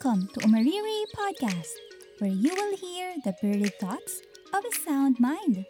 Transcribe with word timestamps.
Welcome 0.00 0.32
to 0.32 0.48
Umariri 0.48 1.04
Podcast, 1.12 1.76
where 2.24 2.32
you 2.32 2.48
will 2.56 2.72
hear 2.72 3.20
the 3.20 3.36
buried 3.36 3.76
thoughts 3.76 4.24
of 4.48 4.64
a 4.64 4.72
sound 4.72 5.20
mind. 5.20 5.68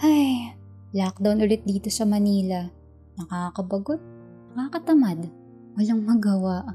Ay, 0.00 0.56
lockdown 0.96 1.44
ulit 1.44 1.60
dito 1.68 1.92
sa 1.92 2.08
Manila. 2.08 2.72
Nakakabagot, 3.20 4.00
nakakatamad, 4.56 5.28
walang 5.76 6.08
magawa. 6.08 6.72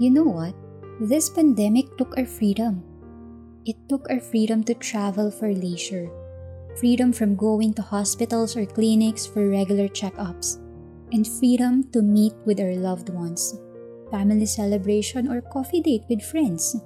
You 0.00 0.08
know 0.08 0.24
what? 0.24 0.56
This 1.04 1.28
pandemic 1.28 1.92
took 2.00 2.16
our 2.16 2.24
freedom. 2.24 2.80
It 3.68 3.76
took 3.92 4.08
our 4.08 4.24
freedom 4.24 4.64
to 4.64 4.72
travel 4.72 5.28
for 5.28 5.52
leisure. 5.52 6.08
Freedom 6.78 7.10
from 7.10 7.34
going 7.34 7.74
to 7.74 7.82
hospitals 7.82 8.54
or 8.54 8.62
clinics 8.62 9.26
for 9.26 9.50
regular 9.50 9.90
checkups. 9.90 10.62
And 11.10 11.26
freedom 11.26 11.82
to 11.90 11.98
meet 12.06 12.38
with 12.46 12.62
our 12.62 12.78
loved 12.78 13.10
ones. 13.10 13.58
Family 14.14 14.46
celebration 14.46 15.26
or 15.26 15.42
coffee 15.42 15.82
date 15.82 16.06
with 16.06 16.22
friends. 16.22 16.78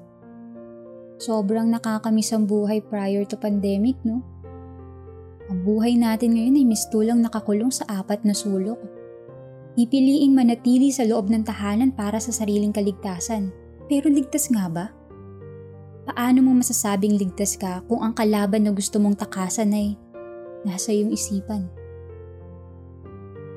Sobrang 1.20 1.68
nakakamiss 1.68 2.32
ang 2.32 2.48
buhay 2.48 2.80
prior 2.80 3.28
to 3.28 3.36
pandemic, 3.36 4.00
no? 4.00 4.24
Ang 5.52 5.60
buhay 5.60 6.00
natin 6.00 6.40
ngayon 6.40 6.56
ay 6.56 6.64
mistulang 6.64 7.20
nakakulong 7.20 7.68
sa 7.68 7.84
apat 8.00 8.24
na 8.24 8.32
sulok. 8.32 8.80
Pipiliing 9.76 10.32
manatili 10.32 10.88
sa 10.88 11.04
loob 11.04 11.28
ng 11.28 11.44
tahanan 11.44 11.92
para 11.92 12.16
sa 12.16 12.32
sariling 12.32 12.72
kaligtasan. 12.72 13.52
Pero 13.92 14.08
ligtas 14.08 14.48
nga 14.48 14.72
ba? 14.72 14.88
Paano 16.02 16.42
mo 16.42 16.50
masasabing 16.58 17.14
ligtas 17.14 17.54
ka 17.54 17.86
kung 17.86 18.02
ang 18.02 18.10
kalaban 18.10 18.66
na 18.66 18.74
gusto 18.74 18.98
mong 18.98 19.22
takasan 19.22 19.70
ay 19.70 19.94
nasa 20.66 20.90
iyong 20.90 21.14
isipan? 21.14 21.70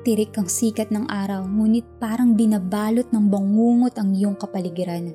Tirik 0.06 0.38
ang 0.38 0.46
sikat 0.46 0.94
ng 0.94 1.10
araw 1.10 1.42
ngunit 1.42 1.82
parang 1.98 2.38
binabalot 2.38 3.10
ng 3.10 3.24
bangungot 3.26 3.98
ang 3.98 4.14
iyong 4.14 4.38
kapaligiran. 4.38 5.10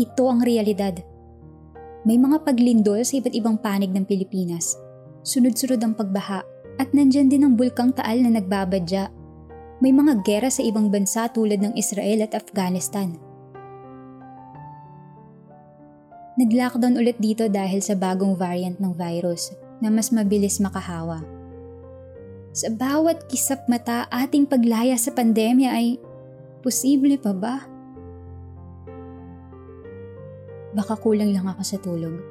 Ito 0.00 0.24
ang 0.32 0.40
realidad 0.40 1.04
may 2.08 2.16
mga 2.16 2.40
paglindol 2.40 3.04
sa 3.04 3.20
iba't 3.20 3.36
ibang 3.36 3.60
panig 3.60 3.92
ng 3.92 4.08
Pilipinas. 4.08 4.80
Sunod-sunod 5.28 5.76
ang 5.84 5.92
pagbaha 5.92 6.40
at 6.80 6.88
nandyan 6.96 7.28
din 7.28 7.44
ang 7.44 7.52
bulkang 7.52 7.92
taal 7.92 8.24
na 8.24 8.32
nagbabadya. 8.32 9.12
May 9.84 9.92
mga 9.92 10.24
gera 10.24 10.48
sa 10.48 10.64
ibang 10.64 10.88
bansa 10.88 11.28
tulad 11.28 11.60
ng 11.60 11.76
Israel 11.76 12.24
at 12.24 12.32
Afghanistan. 12.32 13.27
Nag-lockdown 16.38 16.94
ulit 16.94 17.18
dito 17.18 17.50
dahil 17.50 17.82
sa 17.82 17.98
bagong 17.98 18.38
variant 18.38 18.78
ng 18.78 18.94
virus 18.94 19.50
na 19.82 19.90
mas 19.90 20.14
mabilis 20.14 20.62
makahawa. 20.62 21.26
Sa 22.54 22.70
bawat 22.70 23.26
kisap 23.26 23.66
mata 23.66 24.06
ating 24.06 24.46
paglaya 24.46 24.94
sa 24.94 25.10
pandemya 25.10 25.70
ay 25.74 25.98
posible 26.62 27.18
pa 27.18 27.34
ba? 27.34 27.66
Baka 30.78 30.94
kulang 30.94 31.34
lang 31.34 31.50
ako 31.50 31.62
sa 31.66 31.78
tulog. 31.82 32.22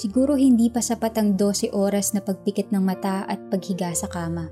Siguro 0.00 0.40
hindi 0.40 0.72
pa 0.72 0.80
sapat 0.80 1.12
ang 1.20 1.36
12 1.36 1.76
oras 1.76 2.16
na 2.16 2.24
pagpikit 2.24 2.72
ng 2.72 2.80
mata 2.80 3.28
at 3.28 3.52
paghiga 3.52 3.92
sa 3.92 4.08
kama. 4.08 4.48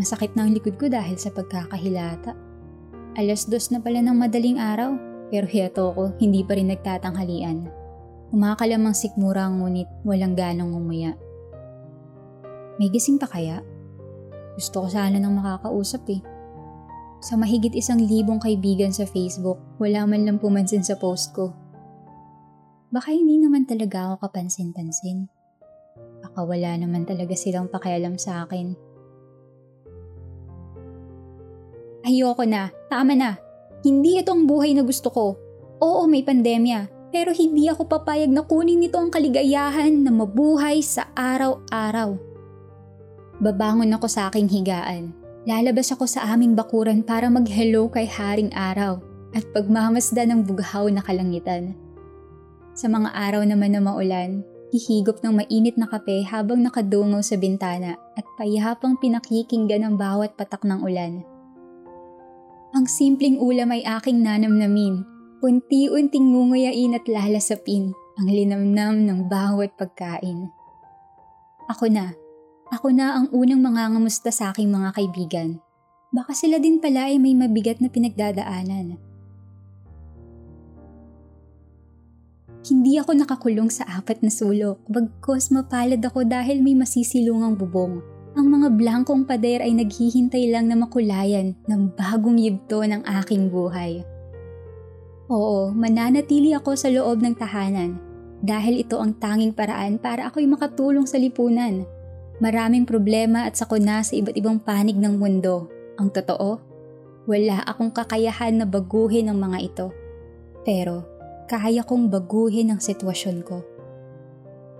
Masakit 0.00 0.32
na 0.32 0.48
ang 0.48 0.56
likod 0.56 0.80
ko 0.80 0.88
dahil 0.88 1.20
sa 1.20 1.28
pagkakahilata. 1.28 2.32
Alas 3.20 3.44
dos 3.44 3.68
na 3.68 3.84
pala 3.84 4.00
ng 4.00 4.16
madaling 4.16 4.56
araw, 4.56 5.11
pero 5.32 5.48
hiyato 5.48 5.96
ko 5.96 6.12
hindi 6.20 6.44
pa 6.44 6.60
rin 6.60 6.68
nagtatanghalian. 6.68 7.64
Umakalamang 8.36 8.92
sikmura 8.92 9.48
ngunit 9.48 9.88
walang 10.04 10.36
ganong 10.36 10.76
umuya. 10.76 11.16
May 12.76 12.92
gising 12.92 13.16
pa 13.16 13.24
kaya? 13.24 13.64
Gusto 14.52 14.84
ko 14.84 14.88
sana 14.92 15.16
nang 15.16 15.40
makakausap 15.40 16.04
eh. 16.12 16.20
Sa 17.24 17.40
mahigit 17.40 17.72
isang 17.72 17.96
libong 17.96 18.44
kaibigan 18.44 18.92
sa 18.92 19.08
Facebook, 19.08 19.56
wala 19.80 20.04
man 20.04 20.28
lang 20.28 20.36
pumansin 20.36 20.84
sa 20.84 21.00
post 21.00 21.32
ko. 21.32 21.56
Baka 22.92 23.16
hindi 23.16 23.40
naman 23.40 23.64
talaga 23.64 24.12
ako 24.12 24.28
kapansin-pansin. 24.28 25.32
Baka 26.20 26.44
wala 26.44 26.76
naman 26.76 27.08
talaga 27.08 27.32
silang 27.32 27.72
pakialam 27.72 28.20
sa 28.20 28.44
akin. 28.44 28.76
Ayoko 32.04 32.44
na, 32.44 32.68
tama 32.90 33.16
na. 33.16 33.51
Hindi 33.82 34.18
ito 34.18 34.30
ang 34.30 34.46
buhay 34.46 34.74
na 34.78 34.86
gusto 34.86 35.10
ko. 35.10 35.38
Oo, 35.82 36.06
may 36.06 36.22
pandemya, 36.22 37.10
pero 37.10 37.34
hindi 37.34 37.66
ako 37.66 37.90
papayag 37.90 38.30
na 38.30 38.46
kunin 38.46 38.78
nito 38.78 38.96
ang 38.96 39.10
kaligayahan 39.10 40.06
na 40.06 40.10
mabuhay 40.14 40.78
sa 40.82 41.10
araw-araw. 41.18 42.14
Babangon 43.42 43.90
ako 43.90 44.06
sa 44.06 44.30
aking 44.30 44.46
higaan 44.46 45.22
Lalabas 45.42 45.90
ako 45.90 46.06
sa 46.06 46.22
aming 46.30 46.54
bakuran 46.54 47.02
para 47.02 47.26
mag-hello 47.26 47.90
kay 47.90 48.06
Haring 48.06 48.54
Araw 48.54 49.02
at 49.34 49.42
pagmamasda 49.50 50.22
ng 50.30 50.46
bughaw 50.46 50.86
na 50.86 51.02
kalangitan. 51.02 51.74
Sa 52.78 52.86
mga 52.86 53.10
araw 53.10 53.42
naman 53.42 53.74
na 53.74 53.82
maulan, 53.82 54.46
hihigop 54.70 55.18
ng 55.18 55.42
mainit 55.42 55.74
na 55.74 55.90
kape 55.90 56.22
habang 56.22 56.62
nakadungaw 56.62 57.18
sa 57.26 57.34
bintana 57.34 57.98
at 58.14 58.22
payapang 58.38 58.94
pinakikinggan 59.02 59.82
ang 59.82 59.98
bawat 59.98 60.30
patak 60.38 60.62
ng 60.62 60.78
ulan. 60.78 61.26
Ang 62.72 62.88
simpleng 62.88 63.36
ulam 63.36 63.68
ay 63.68 63.84
aking 63.84 64.24
nanamnamin, 64.24 65.04
unti-unting 65.44 66.32
ngunguyain 66.32 66.96
at 66.96 67.04
lalasapin 67.04 67.92
ang 68.16 68.28
linamnam 68.32 69.04
ng 69.04 69.28
bawat 69.28 69.76
pagkain. 69.76 70.48
Ako 71.68 71.92
na, 71.92 72.16
ako 72.72 72.88
na 72.96 73.20
ang 73.20 73.26
unang 73.28 73.60
mangangamusta 73.60 74.32
sa 74.32 74.56
aking 74.56 74.72
mga 74.72 74.88
kaibigan. 74.96 75.60
Baka 76.16 76.32
sila 76.32 76.56
din 76.56 76.80
pala 76.80 77.12
ay 77.12 77.20
may 77.20 77.36
mabigat 77.36 77.76
na 77.84 77.92
pinagdadaanan. 77.92 78.96
Hindi 82.62 82.96
ako 82.96 83.12
nakakulong 83.12 83.68
sa 83.68 83.84
apat 83.84 84.24
na 84.24 84.32
sulok, 84.32 84.80
bagkos 84.88 85.52
mapalad 85.52 86.00
ako 86.00 86.24
dahil 86.24 86.64
may 86.64 86.72
masisilungang 86.72 87.60
bubong. 87.60 88.11
Ang 88.32 88.46
mga 88.48 88.68
blankong 88.76 89.28
pader 89.28 89.60
ay 89.60 89.76
naghihintay 89.76 90.48
lang 90.48 90.68
na 90.68 90.76
makulayan 90.76 91.52
ng 91.68 91.92
bagong 91.92 92.40
yugto 92.40 92.80
ng 92.80 93.04
aking 93.22 93.52
buhay. 93.52 94.00
Oo, 95.28 95.72
mananatili 95.72 96.56
ako 96.56 96.76
sa 96.76 96.88
loob 96.88 97.20
ng 97.20 97.36
tahanan 97.36 98.00
dahil 98.40 98.84
ito 98.84 98.96
ang 98.98 99.16
tanging 99.16 99.52
paraan 99.52 100.00
para 100.00 100.28
ako'y 100.28 100.48
makatulong 100.48 101.04
sa 101.04 101.20
lipunan 101.20 101.84
Maraming 102.42 102.82
problema 102.82 103.46
at 103.46 103.54
sakuna 103.54 104.02
sa 104.02 104.18
iba't 104.18 104.34
ibang 104.34 104.58
panig 104.58 104.98
ng 104.98 105.14
mundo. 105.14 105.70
Ang 105.94 106.10
totoo, 106.10 106.58
wala 107.30 107.62
akong 107.62 107.94
kakayahan 107.94 108.58
na 108.58 108.66
baguhin 108.66 109.30
ang 109.30 109.38
mga 109.38 109.58
ito. 109.62 109.86
Pero, 110.66 111.06
kaya 111.46 111.86
kong 111.86 112.10
baguhin 112.10 112.74
ang 112.74 112.82
sitwasyon 112.82 113.46
ko. 113.46 113.62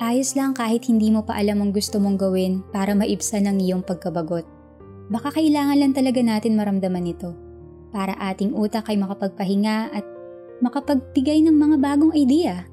Ayos 0.01 0.33
lang 0.39 0.57
kahit 0.57 0.89
hindi 0.89 1.13
mo 1.13 1.27
pa 1.27 1.37
alam 1.37 1.61
ang 1.61 1.71
gusto 1.75 2.01
mong 2.01 2.17
gawin 2.17 2.65
para 2.73 2.97
maibsan 2.97 3.45
ang 3.51 3.61
iyong 3.61 3.85
pagkabagot. 3.85 4.47
Baka 5.13 5.35
kailangan 5.37 5.77
lang 5.77 5.93
talaga 5.93 6.21
natin 6.25 6.57
maramdaman 6.57 7.13
ito 7.13 7.37
para 7.93 8.17
ating 8.33 8.57
utak 8.57 8.89
ay 8.89 8.97
makapagpahinga 8.97 9.93
at 9.93 10.05
makapagbigay 10.65 11.45
ng 11.45 11.53
mga 11.53 11.77
bagong 11.83 12.15
idea 12.17 12.73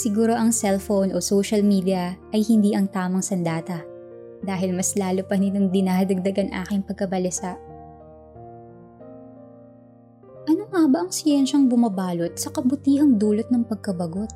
siguro 0.00 0.32
ang 0.32 0.54
cellphone 0.54 1.12
o 1.12 1.20
social 1.20 1.60
media 1.60 2.16
ay 2.32 2.40
hindi 2.46 2.72
ang 2.72 2.88
tamang 2.88 3.20
sandata 3.20 3.82
dahil 4.40 4.72
mas 4.72 4.96
lalo 4.96 5.20
pa 5.26 5.36
nitong 5.36 5.68
dinadagdagan 5.68 6.48
aking 6.64 6.80
pagkabalisa. 6.88 7.60
Ano 10.48 10.64
nga 10.72 10.82
ba 10.88 10.98
ang 11.04 11.12
siyensyang 11.12 11.68
bumabalot 11.68 12.40
sa 12.40 12.48
kabutihang 12.48 13.20
dulot 13.20 13.44
ng 13.52 13.68
pagkabagot? 13.68 14.32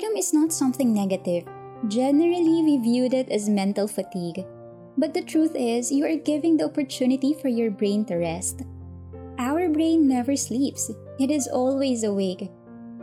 Boredom 0.00 0.16
is 0.16 0.32
not 0.32 0.48
something 0.48 0.96
negative. 0.96 1.44
Generally, 1.92 2.64
we 2.64 2.80
viewed 2.80 3.12
it 3.12 3.28
as 3.28 3.52
mental 3.52 3.86
fatigue. 3.86 4.46
But 4.96 5.12
the 5.12 5.20
truth 5.20 5.52
is, 5.52 5.92
you 5.92 6.08
are 6.08 6.16
giving 6.16 6.56
the 6.56 6.64
opportunity 6.64 7.36
for 7.36 7.52
your 7.52 7.70
brain 7.70 8.06
to 8.06 8.16
rest. 8.16 8.64
Our 9.36 9.68
brain 9.68 10.08
never 10.08 10.36
sleeps. 10.36 10.90
It 11.20 11.28
is 11.30 11.52
always 11.52 12.00
awake. 12.00 12.48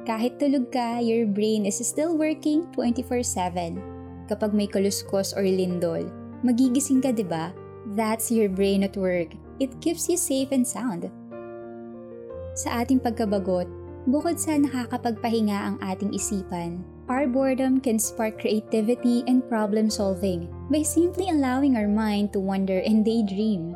Kahit 0.09 0.41
tulog 0.41 0.73
ka, 0.73 0.97
your 0.97 1.29
brain 1.29 1.69
is 1.69 1.77
still 1.85 2.17
working 2.17 2.65
24-7. 2.73 3.77
Kapag 4.25 4.57
may 4.57 4.65
kaluskos 4.65 5.37
or 5.37 5.45
lindol, 5.45 6.09
magigising 6.41 7.05
ka, 7.05 7.13
di 7.13 7.21
ba? 7.21 7.53
That's 7.93 8.33
your 8.33 8.49
brain 8.49 8.81
at 8.81 8.97
work. 8.97 9.37
It 9.61 9.77
keeps 9.85 10.09
you 10.09 10.17
safe 10.17 10.49
and 10.49 10.65
sound. 10.65 11.13
Sa 12.57 12.81
ating 12.81 13.05
pagkabagot, 13.05 13.69
bukod 14.07 14.39
sa 14.39 14.55
nakakapagpahinga 14.55 15.53
ang 15.53 15.75
ating 15.83 16.15
isipan, 16.15 16.81
our 17.11 17.27
boredom 17.27 17.77
can 17.83 17.99
spark 17.99 18.39
creativity 18.39 19.21
and 19.27 19.43
problem 19.51 19.91
solving 19.91 20.47
by 20.71 20.81
simply 20.81 21.27
allowing 21.27 21.75
our 21.75 21.91
mind 21.91 22.31
to 22.31 22.39
wander 22.39 22.79
and 22.87 23.03
daydream. 23.03 23.75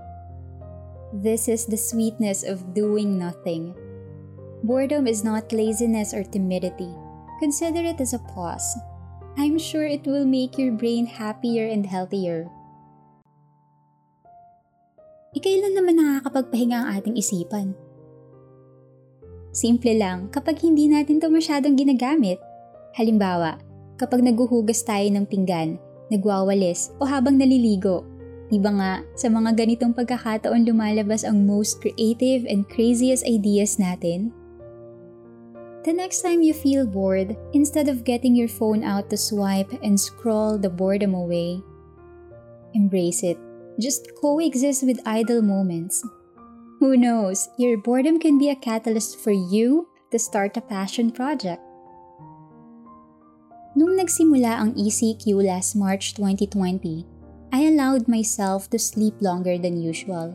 This 1.11 1.51
is 1.51 1.67
the 1.67 1.77
sweetness 1.77 2.47
of 2.47 2.71
doing 2.71 3.19
nothing. 3.19 3.75
Boredom 4.63 5.05
is 5.05 5.27
not 5.27 5.51
laziness 5.51 6.15
or 6.15 6.23
timidity. 6.23 6.95
consider 7.41 7.81
it 7.81 7.97
as 7.97 8.13
a 8.13 8.21
pause. 8.37 8.77
I'm 9.35 9.57
sure 9.57 9.89
it 9.89 10.05
will 10.05 10.29
make 10.29 10.61
your 10.61 10.77
brain 10.77 11.09
happier 11.09 11.65
and 11.65 11.81
healthier. 11.81 12.45
Ikailan 15.33 15.73
naman 15.73 15.97
nakakapagpahinga 15.97 16.77
ang 16.77 16.87
ating 17.01 17.17
isipan? 17.17 17.73
Simple 19.51 19.99
lang 19.99 20.31
kapag 20.31 20.63
hindi 20.63 20.87
natin 20.87 21.19
to 21.19 21.27
masyadong 21.27 21.75
ginagamit. 21.75 22.39
Halimbawa, 22.95 23.59
kapag 23.99 24.23
naguhugas 24.23 24.79
tayo 24.87 25.07
ng 25.11 25.27
pinggan, 25.27 25.75
nagwawalis 26.07 26.95
o 26.99 27.07
habang 27.07 27.35
naliligo. 27.35 28.07
Diba 28.51 28.71
nga, 28.75 28.93
sa 29.15 29.31
mga 29.31 29.55
ganitong 29.55 29.95
pagkakataon 29.95 30.67
lumalabas 30.67 31.23
ang 31.23 31.47
most 31.47 31.79
creative 31.79 32.43
and 32.47 32.67
craziest 32.67 33.23
ideas 33.23 33.79
natin? 33.79 34.31
The 35.83 35.95
next 35.95 36.21
time 36.21 36.43
you 36.43 36.53
feel 36.53 36.85
bored, 36.87 37.35
instead 37.55 37.87
of 37.87 38.03
getting 38.03 38.35
your 38.35 38.51
phone 38.51 38.83
out 38.83 39.09
to 39.09 39.17
swipe 39.17 39.71
and 39.81 39.99
scroll 39.99 40.59
the 40.59 40.69
boredom 40.69 41.15
away, 41.15 41.63
embrace 42.75 43.23
it. 43.23 43.39
Just 43.79 44.13
coexist 44.19 44.83
with 44.83 45.01
idle 45.07 45.41
moments. 45.41 46.03
Who 46.81 46.97
knows, 46.97 47.45
your 47.61 47.77
boredom 47.77 48.17
can 48.17 48.41
be 48.41 48.49
a 48.49 48.57
catalyst 48.57 49.21
for 49.21 49.29
you 49.29 49.85
to 50.09 50.17
start 50.17 50.57
a 50.57 50.65
passion 50.65 51.13
project. 51.13 51.61
Nung 53.77 54.01
nagsimula 54.01 54.57
ang 54.57 54.73
ECQ 54.73 55.45
last 55.45 55.77
March 55.77 56.17
2020, 56.17 57.05
I 57.53 57.69
allowed 57.69 58.09
myself 58.09 58.65
to 58.73 58.81
sleep 58.81 59.13
longer 59.21 59.61
than 59.61 59.77
usual. 59.77 60.33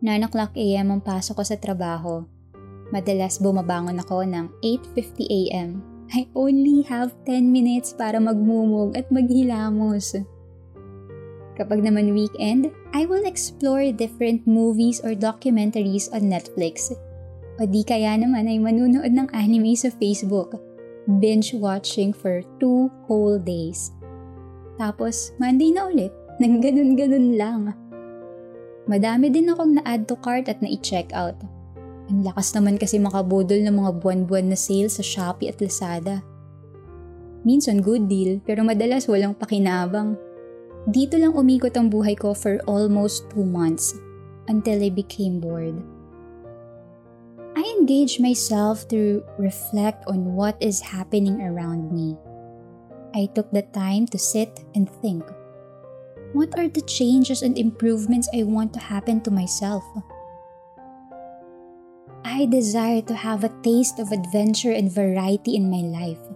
9 0.00 0.24
o'clock 0.24 0.56
a.m. 0.56 0.88
ang 0.96 1.04
pasok 1.04 1.36
ko 1.36 1.44
sa 1.44 1.60
trabaho. 1.60 2.24
Madalas 2.88 3.36
bumabangon 3.36 4.00
ako 4.00 4.24
ng 4.24 4.48
8.50 4.64 5.28
a.m. 5.28 5.84
I 6.16 6.24
only 6.32 6.88
have 6.88 7.12
10 7.28 7.52
minutes 7.52 7.92
para 7.92 8.16
magmumog 8.16 8.96
at 8.96 9.12
maghilamos. 9.12 10.16
Kapag 11.54 11.86
naman 11.86 12.18
weekend, 12.18 12.74
I 12.90 13.06
will 13.06 13.22
explore 13.22 13.86
different 13.94 14.42
movies 14.42 14.98
or 15.06 15.14
documentaries 15.14 16.10
on 16.10 16.26
Netflix. 16.26 16.90
O 17.62 17.66
di 17.70 17.86
kaya 17.86 18.18
naman 18.18 18.50
ay 18.50 18.58
manunood 18.58 19.14
ng 19.14 19.30
anime 19.30 19.78
sa 19.78 19.94
Facebook. 19.94 20.58
Binge 21.22 21.54
watching 21.54 22.10
for 22.10 22.42
two 22.58 22.90
whole 23.06 23.38
days. 23.38 23.94
Tapos, 24.74 25.30
Monday 25.38 25.70
na 25.70 25.86
ulit. 25.86 26.10
Nang 26.42 26.58
ganun-ganun 26.58 27.38
lang. 27.38 27.62
Madami 28.90 29.30
din 29.30 29.46
akong 29.46 29.78
na-add 29.78 30.10
to 30.10 30.18
cart 30.18 30.50
at 30.50 30.58
na-check 30.58 31.14
out. 31.14 31.38
Ang 32.10 32.26
lakas 32.26 32.50
naman 32.52 32.76
kasi 32.76 32.98
makabudol 32.98 33.62
ng 33.62 33.70
mga 33.70 34.02
buwan-buwan 34.02 34.50
na 34.50 34.58
sale 34.58 34.90
sa 34.90 35.00
Shopee 35.00 35.48
at 35.48 35.62
Lazada. 35.62 36.26
Minsan 37.46 37.80
good 37.80 38.10
deal, 38.10 38.42
pero 38.42 38.66
madalas 38.66 39.06
walang 39.06 39.32
pakinabang. 39.38 40.18
Dito 40.84 41.16
lang 41.16 41.32
umikot 41.32 41.72
ang 41.80 41.88
buhay 41.88 42.12
ko 42.12 42.36
for 42.36 42.60
almost 42.68 43.24
two 43.32 43.40
months 43.40 43.96
until 44.52 44.76
I 44.84 44.92
became 44.92 45.40
bored. 45.40 45.80
I 47.56 47.64
engage 47.80 48.20
myself 48.20 48.84
to 48.92 49.24
reflect 49.40 50.04
on 50.04 50.36
what 50.36 50.60
is 50.60 50.84
happening 50.84 51.40
around 51.40 51.88
me. 51.88 52.20
I 53.16 53.32
took 53.32 53.48
the 53.48 53.64
time 53.72 54.04
to 54.12 54.18
sit 54.18 54.60
and 54.74 54.90
think. 55.00 55.24
What 56.36 56.52
are 56.58 56.68
the 56.68 56.82
changes 56.84 57.40
and 57.40 57.56
improvements 57.56 58.28
I 58.34 58.42
want 58.42 58.74
to 58.74 58.82
happen 58.82 59.22
to 59.22 59.30
myself? 59.30 59.86
I 62.26 62.44
desire 62.44 63.00
to 63.06 63.14
have 63.14 63.44
a 63.44 63.54
taste 63.62 64.02
of 64.02 64.10
adventure 64.10 64.74
and 64.74 64.90
variety 64.90 65.54
in 65.54 65.70
my 65.70 65.86
life. 65.86 66.33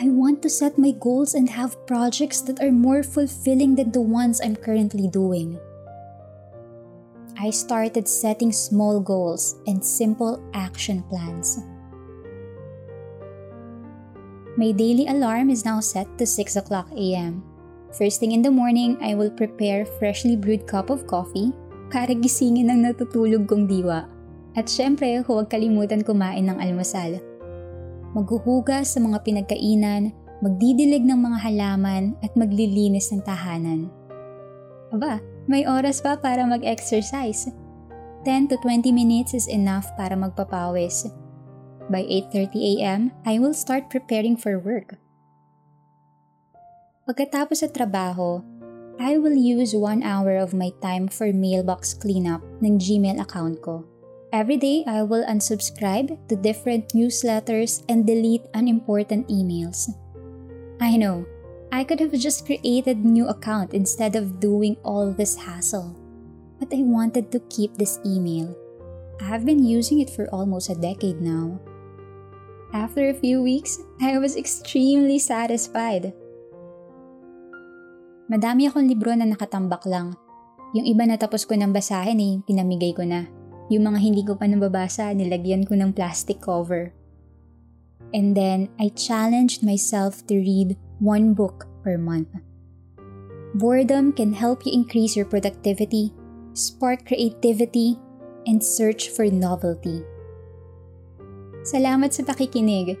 I 0.00 0.08
want 0.08 0.40
to 0.42 0.48
set 0.48 0.80
my 0.80 0.92
goals 0.96 1.34
and 1.34 1.48
have 1.50 1.76
projects 1.86 2.40
that 2.48 2.62
are 2.64 2.72
more 2.72 3.02
fulfilling 3.02 3.76
than 3.76 3.92
the 3.92 4.00
ones 4.00 4.40
I'm 4.40 4.56
currently 4.56 5.06
doing. 5.06 5.60
I 7.36 7.50
started 7.50 8.08
setting 8.08 8.52
small 8.52 9.00
goals 9.00 9.56
and 9.66 9.84
simple 9.84 10.40
action 10.54 11.02
plans. 11.12 11.60
My 14.56 14.72
daily 14.72 15.08
alarm 15.08 15.50
is 15.50 15.64
now 15.64 15.80
set 15.80 16.08
to 16.18 16.26
6 16.26 16.56
o'clock 16.56 16.88
a.m. 16.96 17.44
First 17.92 18.20
thing 18.20 18.32
in 18.32 18.40
the 18.40 18.50
morning, 18.50 18.96
I 19.00 19.14
will 19.14 19.30
prepare 19.30 19.84
freshly 19.84 20.36
brewed 20.36 20.66
cup 20.66 20.88
of 20.88 21.06
coffee 21.06 21.52
para 21.92 22.16
gisingin 22.16 22.72
ang 22.72 22.84
natutulog 22.84 23.44
kong 23.48 23.68
diwa. 23.68 24.08
At 24.56 24.68
syempre, 24.68 25.20
huwag 25.24 25.48
kalimutan 25.52 26.04
kumain 26.04 26.48
ng 26.48 26.60
almusal 26.60 27.20
maghuhugas 28.12 28.96
sa 28.96 29.00
mga 29.00 29.24
pinagkainan, 29.24 30.12
magdidilig 30.44 31.04
ng 31.04 31.16
mga 31.16 31.38
halaman 31.48 32.12
at 32.20 32.32
maglilinis 32.36 33.12
ng 33.12 33.24
tahanan. 33.24 33.88
Aba, 34.92 35.24
may 35.48 35.64
oras 35.64 36.04
pa 36.04 36.20
para 36.20 36.44
mag-exercise. 36.44 37.48
10 38.22 38.52
to 38.52 38.56
20 38.60 38.94
minutes 38.94 39.34
is 39.34 39.50
enough 39.50 39.90
para 39.98 40.14
magpapawis. 40.14 41.10
By 41.90 42.06
8.30 42.06 42.78
a.m., 42.78 43.00
I 43.26 43.42
will 43.42 43.56
start 43.56 43.90
preparing 43.90 44.38
for 44.38 44.60
work. 44.60 45.00
Pagkatapos 47.02 47.66
sa 47.66 47.68
trabaho, 47.68 48.46
I 49.02 49.18
will 49.18 49.34
use 49.34 49.74
one 49.74 50.06
hour 50.06 50.38
of 50.38 50.54
my 50.54 50.70
time 50.78 51.10
for 51.10 51.34
mailbox 51.34 51.90
cleanup 51.90 52.44
ng 52.62 52.78
Gmail 52.78 53.18
account 53.18 53.58
ko. 53.58 53.82
Every 54.32 54.56
day, 54.56 54.80
I 54.88 55.04
will 55.04 55.28
unsubscribe 55.28 56.16
to 56.32 56.40
different 56.40 56.96
newsletters 56.96 57.84
and 57.92 58.08
delete 58.08 58.48
unimportant 58.56 59.28
emails. 59.28 59.92
I 60.80 60.96
know, 60.96 61.28
I 61.68 61.84
could 61.84 62.00
have 62.00 62.16
just 62.16 62.48
created 62.48 63.04
new 63.04 63.28
account 63.28 63.76
instead 63.76 64.16
of 64.16 64.40
doing 64.40 64.80
all 64.88 65.12
this 65.12 65.36
hassle. 65.36 65.92
But 66.56 66.72
I 66.72 66.80
wanted 66.80 67.28
to 67.32 67.44
keep 67.52 67.76
this 67.76 68.00
email. 68.08 68.56
I 69.20 69.28
have 69.28 69.44
been 69.44 69.60
using 69.60 70.00
it 70.00 70.08
for 70.08 70.32
almost 70.32 70.72
a 70.72 70.80
decade 70.80 71.20
now. 71.20 71.60
After 72.72 73.12
a 73.12 73.20
few 73.20 73.44
weeks, 73.44 73.84
I 74.00 74.16
was 74.16 74.40
extremely 74.40 75.20
satisfied. 75.20 76.16
Madami 78.32 78.64
akong 78.64 78.88
libro 78.88 79.12
na 79.12 79.28
nakatambak 79.28 79.84
lang. 79.84 80.16
Yung 80.72 80.88
iba 80.88 81.04
natapos 81.04 81.44
ko 81.44 81.52
ng 81.52 81.68
basahin 81.68 82.16
eh, 82.16 82.40
pinamigay 82.48 82.96
ko 82.96 83.04
na. 83.04 83.41
Yung 83.72 83.88
mga 83.88 84.04
hindi 84.04 84.20
ko 84.20 84.36
pa 84.36 84.44
nababasa, 84.44 85.16
nilagyan 85.16 85.64
ko 85.64 85.72
ng 85.72 85.96
plastic 85.96 86.44
cover. 86.44 86.92
And 88.12 88.36
then, 88.36 88.68
I 88.76 88.92
challenged 88.92 89.64
myself 89.64 90.20
to 90.28 90.36
read 90.36 90.76
one 91.00 91.32
book 91.32 91.64
per 91.80 91.96
month. 91.96 92.28
Boredom 93.56 94.12
can 94.12 94.36
help 94.36 94.68
you 94.68 94.76
increase 94.76 95.16
your 95.16 95.24
productivity, 95.24 96.12
spark 96.52 97.08
creativity, 97.08 97.96
and 98.44 98.60
search 98.60 99.08
for 99.08 99.24
novelty. 99.32 100.04
Salamat 101.64 102.12
sa 102.12 102.28
pakikinig. 102.28 103.00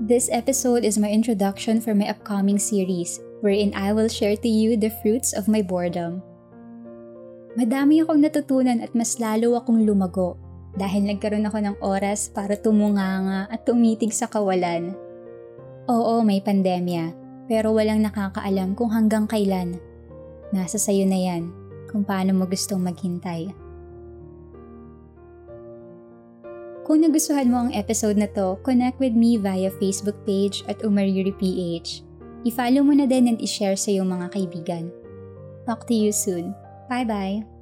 This 0.00 0.32
episode 0.32 0.80
is 0.80 0.96
my 0.96 1.12
introduction 1.12 1.76
for 1.76 1.92
my 1.92 2.08
upcoming 2.08 2.56
series, 2.56 3.20
wherein 3.44 3.76
I 3.76 3.92
will 3.92 4.08
share 4.08 4.40
to 4.40 4.48
you 4.48 4.80
the 4.80 4.94
fruits 5.04 5.36
of 5.36 5.44
my 5.44 5.60
boredom. 5.60 6.24
Madami 7.58 7.98
akong 7.98 8.22
natutunan 8.22 8.78
at 8.78 8.94
mas 8.94 9.18
lalo 9.18 9.58
akong 9.58 9.82
lumago 9.82 10.38
dahil 10.78 11.02
nagkaroon 11.10 11.50
ako 11.50 11.58
ng 11.58 11.76
oras 11.82 12.30
para 12.30 12.54
tumunganga 12.54 13.50
at 13.50 13.66
tumitig 13.66 14.14
sa 14.14 14.30
kawalan. 14.30 14.94
Oo, 15.90 16.22
may 16.22 16.38
pandemya, 16.38 17.10
pero 17.50 17.74
walang 17.74 18.06
nakakaalam 18.06 18.78
kung 18.78 18.94
hanggang 18.94 19.26
kailan. 19.26 19.82
Nasa 20.54 20.78
sayo 20.78 21.02
na 21.10 21.18
yan 21.18 21.50
kung 21.90 22.06
paano 22.06 22.38
mo 22.38 22.46
gustong 22.46 22.86
maghintay. 22.86 23.50
Kung 26.86 27.02
nagustuhan 27.02 27.50
mo 27.50 27.66
ang 27.66 27.70
episode 27.74 28.18
na 28.18 28.30
to, 28.30 28.58
connect 28.62 28.98
with 29.02 29.14
me 29.14 29.38
via 29.38 29.70
Facebook 29.82 30.18
page 30.22 30.62
at 30.70 30.82
Umaryuri 30.86 31.34
PH. 31.34 32.06
I-follow 32.46 32.86
mo 32.86 32.94
na 32.94 33.06
din 33.10 33.30
and 33.30 33.38
i-share 33.42 33.78
sa 33.78 33.90
iyong 33.94 34.10
mga 34.10 34.26
kaibigan. 34.34 34.84
Talk 35.66 35.86
to 35.90 35.94
you 35.94 36.14
soon. 36.14 36.54
Bye 36.90 37.04
bye. 37.04 37.59